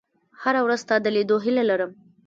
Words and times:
•هره 0.41 0.61
ورځ 0.65 0.79
ستا 0.85 0.95
د 1.01 1.07
لیدو 1.15 1.37
هیله 1.45 1.63
لرم. 1.69 1.91